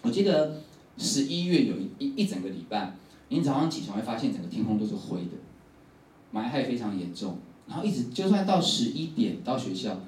[0.02, 0.62] 我记得
[0.98, 2.96] 十一月有一一整个礼拜，
[3.28, 5.32] 你早上起床会发现整个天空都是灰的，
[6.34, 10.00] 霾害非常严重，然后一直就算到十一点到学校，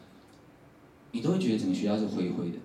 [1.11, 2.57] 你都会觉得整个学校是灰灰的。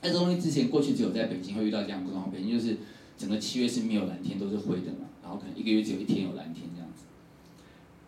[0.00, 2.78] 那这东西之前过去只有在北京会遇到这样的状况，北京就是
[3.16, 7.04] 整个七月是没有蓝天，都是灰的嘛，然后可能一个月只有一天有蓝天这样子。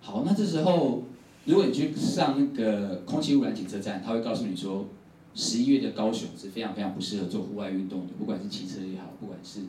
[0.01, 1.05] 好，那这时候
[1.45, 4.87] 如果你去上那个空气污染检测站，他会告诉你说。
[5.35, 9.61] 十一月的高雄是非常非常不适合做户外运动的，不管是骑车也好，不管是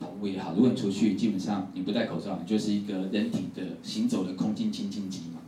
[0.00, 0.54] 跑步也好。
[0.54, 5.40] 如果你出去，基本上你不戴口罩，你就是一个人体的行走的空气清净机嘛。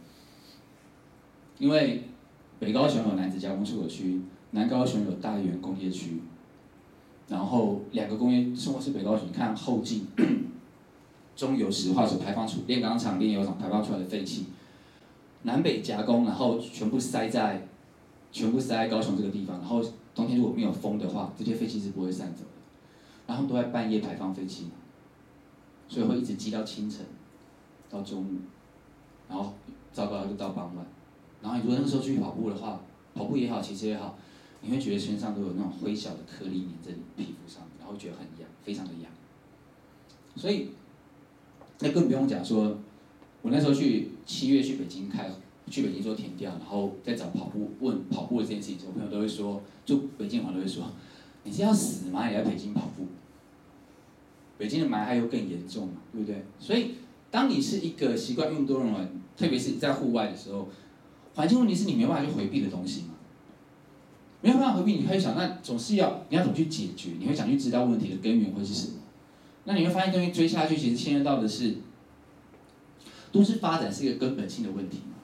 [1.59, 2.05] 因为
[2.61, 4.21] 北高雄有楠梓加工出口区，
[4.53, 6.21] 南高雄有大园工业区，
[7.29, 10.07] 然后两个工业生活是北高雄，你看后劲，
[11.37, 14.47] 中油石化所排放出炼钢厂、炼油厂排放出来的废气，
[15.43, 17.67] 南北夹攻，然后全部塞在。
[18.33, 19.83] 全部塞在高雄这个地方，然后
[20.15, 22.51] 冬天如果没有风的话，这些废气是不会散走的。
[23.27, 24.67] 然后都在半夜排放废气，
[25.89, 27.07] 所以会一直积到清晨，
[27.89, 28.27] 到中午，
[29.27, 29.55] 然后
[29.91, 30.85] 糟糕就到傍晚。
[31.41, 32.79] 然后你如果那个时候去跑步的话，
[33.15, 34.19] 跑步也好，骑车也好，
[34.61, 39.11] 你会觉得身上都有那种灰小的颗粒粘在你皮肤上，然后觉得很痒，非常的痒。
[40.35, 40.71] 所以
[41.81, 42.79] 那更不用讲说，
[43.43, 45.31] 我那时候去七月去北京开，
[45.71, 50.91] 去北京做田调，然后在找跑步问跑步的这件事情，我朋友都会说，就北京朋友都会说，
[51.45, 52.29] 你是要死吗？
[52.31, 53.07] 也在北京跑步？
[54.59, 56.43] 北京的霾害又更严重嘛，对不对？
[56.59, 56.95] 所以，
[57.31, 60.69] 当你是一个习惯运动的人，特别是在户外的时候，
[61.35, 63.16] 环境问题是你没办法去回避的东西嘛。
[64.47, 67.11] 没有办法回避，你会想，那总是要你要怎么去解决？
[67.19, 68.93] 你会想去知道问题的根源会是什么？
[69.65, 71.79] 那你会发现，东西追下去，其实牵涉到的是
[73.33, 75.17] 都市发展是一个根本性的问题嘛。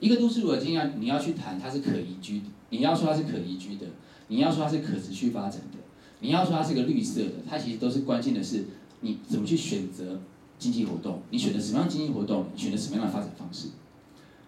[0.00, 3.86] 一个都市如果今天你要去谈它是可宜居，你要说它是可宜居的，
[4.26, 5.78] 你要说它是可持续发展的。
[6.20, 8.66] 你要说它是个绿色的，它其实都是关键的是
[9.00, 10.20] 你怎么去选择
[10.58, 13.68] 经济活动，你选择什么样的经济活动，你选择什么样的发展方式。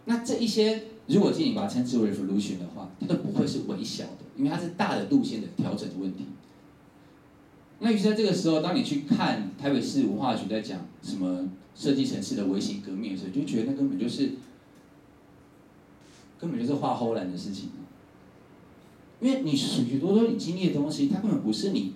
[0.04, 0.82] 那这一些，
[1.12, 6.24] 如果今天你把它称之为 revolution 的话， 它都不会是微小的，因为它是大的路线的调整的问题。
[7.80, 14.32] 那于是在这个时候，当你去看台北市文化局在讲什么设计城市的微型革命的时候，就觉得那根本就是
[16.38, 17.70] 根本就是画唬烂的事情。
[19.20, 21.94] 因为你许许多多你经历的东西，它根本不是你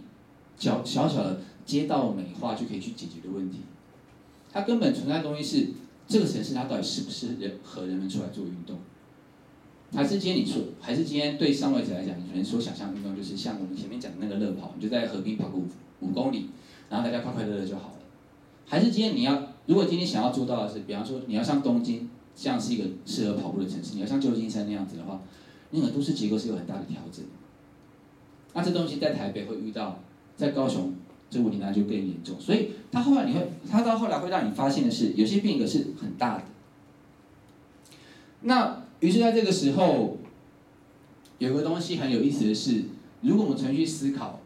[0.58, 3.58] 小小小的街道美化就可以去解决的问题。
[4.52, 5.68] 它根本存在的东西是
[6.08, 8.78] 这个城市它到底适不适合人和人们出来做运动？
[9.94, 15.66] 还是今天你说，还是今天对上位者来讲，你可能所想象的运动就是像我们前面讲的那个乐跑，你就在河边跑个五
[16.00, 16.50] 五公里，
[16.90, 17.94] 然后大家快快乐乐就好了。
[18.66, 25.20] 还是今天你要，如果今天想要做到的是，比方说你要像东京这样是一个适合跑步的城市，你要像旧金山那样子的话。
[25.76, 27.24] 那个都市结构是有很大的调整，
[28.52, 29.98] 那这东西在台北会遇到，
[30.36, 30.94] 在高雄
[31.28, 32.36] 这问题那就更严重。
[32.38, 36.44] 所以他后来你会，他到后来会让你发现的是，有些变革是很大的。
[38.42, 40.16] 那于是在这个时候，
[41.38, 42.84] 有个东西很有意思的是，
[43.20, 44.40] 如果我们重新去思考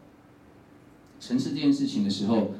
[1.19, 2.51] 城市这件事情的时候，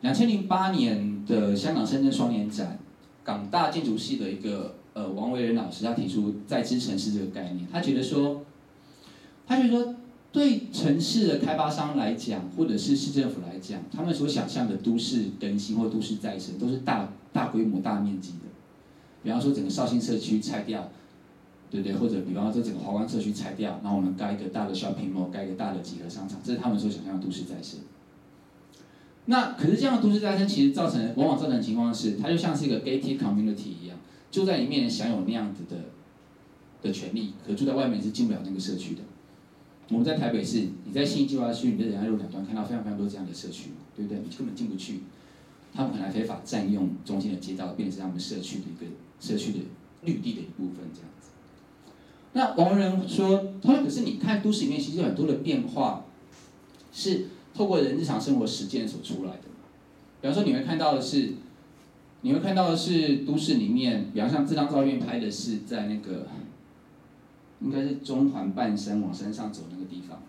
[0.00, 2.78] 两千零八年的香港深圳双年展，
[3.24, 4.74] 港大建筑系的一个。
[4.94, 8.42] 呃，王维仁老师他提出再知城市这个概念，他觉得说，
[9.46, 9.94] 他觉得说，
[10.32, 18.46] 对城市的开发商来讲，或者是市政府来讲，他们所想象的都市更新或都市再生，都是大大规模、大面积的。
[19.22, 20.90] 比方说，整个绍兴社区拆掉，
[21.70, 21.96] 对不对？
[21.96, 27.80] 或者比方说，整个华光社区拆掉，然后我们盖一个大的 shopping mall，盖一个大的集合商场，这是他们所想象的都市再生。
[29.26, 33.98] 那可是这样的都市再生，其实造成往往造成的情况是，它就像是一个 gated community 一样。
[34.30, 35.76] 就在里面享有那样子的
[36.82, 39.02] 的权利，可住在外面是进不了那个社区的。
[39.90, 44.18] 我们在台北市，你在新计划区，你在仁爱路两端看到非常非常多这样的社区，对不对？
[44.18, 45.00] 你根本进不去，
[45.74, 49.58] 他们可能还非法占用中间的街道，变成他们社区的一个社区的
[50.04, 51.08] 绿地的一部分这样。
[52.32, 56.04] 那王仁说，他说可是你看都市里面其实有很多的变化，
[56.92, 59.42] 是透过人日常生活实践所出来的。
[60.20, 61.34] 比方说你会看到的是。
[62.20, 66.26] 你会看到的是都市里面，比方像这张照片拍的是在那个，
[67.60, 70.20] 应该是中环半山往山上走那个地方，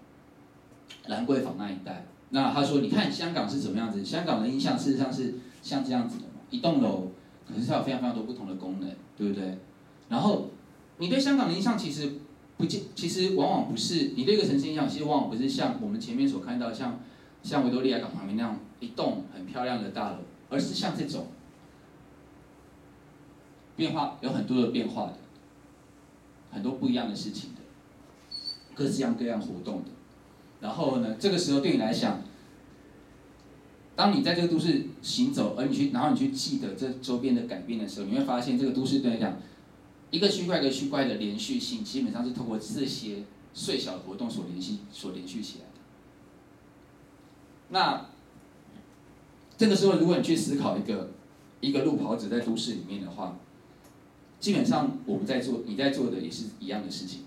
[1.08, 2.06] 兰桂坊那一带。
[2.30, 4.06] 那他说，你看香港是怎么样子？
[4.06, 7.08] 香港的印象事实上是像这样子的嘛，一栋楼，
[7.48, 8.88] 可是它有非常非常多不同的功能，
[9.18, 9.58] 对不对？
[10.10, 10.52] 然后
[11.00, 12.12] 你对香港的印象其实
[12.58, 17.00] 不见，其实往往不是你对一个城市印象，其实往往不是像我们前面所看到像
[17.42, 20.18] 像维多利亚港旁边那样一栋很漂亮的大楼，
[20.50, 21.28] 而是像这种。
[23.76, 25.14] 变化有很多的变化的，
[26.52, 27.62] 很多不一样的事情的，
[28.76, 29.92] 各式各样各样活动的。
[30.60, 32.22] 然后呢，这个时候对你来讲，
[33.96, 39.38] 当你在这个都市行走，而你去，然后你去记得这周边的改变的时候，你会发现这个都市对你来讲，
[40.12, 45.72] 一个区块一个区块的连续性，基本上是通过这些碎小的活动所联系、所连续起来的。
[47.70, 48.06] 那
[49.58, 51.12] 这个时候，如果你去思考一个
[51.60, 53.38] 一个路跑者在都市里面的话，
[54.40, 57.26] 基本上我们在做，你在做的也是一样的事情。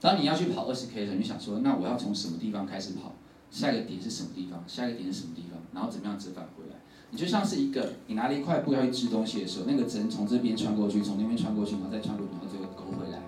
[0.00, 3.14] 当你要去跑二十 K 的时候，你想说，那我要从什么地方开始跑？
[3.50, 4.62] 下一个点是什么地方？
[4.68, 5.58] 下一个点是什么地方？
[5.72, 6.76] 然后怎么样折返回来？
[7.16, 13.18] 就像是一个，你拿了一块布要去织东西的时候，那个针从这边穿过去，从那边穿过去，然后再穿过，然后最后勾回来，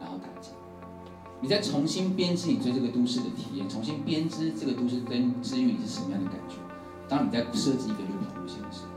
[0.00, 0.50] 然后打结。
[1.40, 6.54] 你再重新编织你对这个都市的体验，重新编织这个都市跟之于你是什么样的感觉？
[7.08, 8.88] 当你在设计一个路跑路线的时候。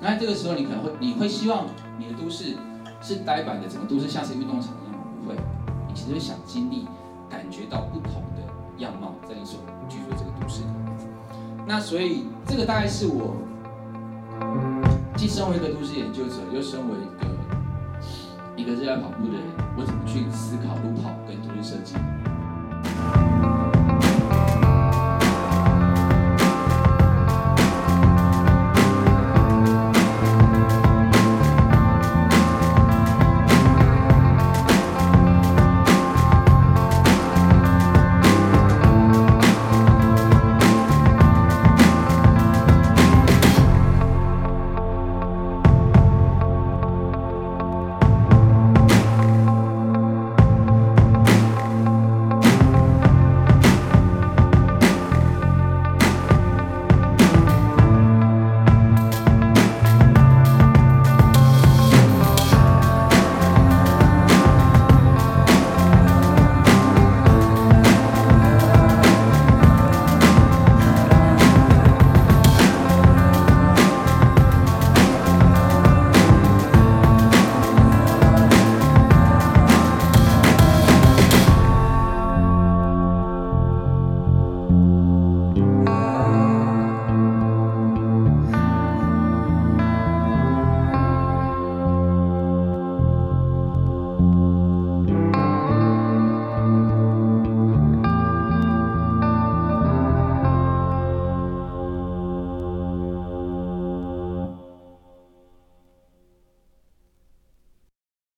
[0.00, 1.66] 那这个时候，你可能会，你会希望
[1.98, 2.54] 你的都市
[3.02, 5.34] 是呆板的，整个都市像是运动场一样，不会。
[5.88, 6.86] 你其实会想经历，
[7.28, 8.42] 感觉到不同的
[8.78, 9.58] 样貌，在你所
[9.88, 10.62] 居住的这个都市。
[11.66, 13.36] 那所以，这个大概是我
[15.16, 19.42] 既身为一个都市研究者，又身为一个一个热爱跑步的人，
[19.76, 21.94] 我怎么去思考路跑跟都市设计。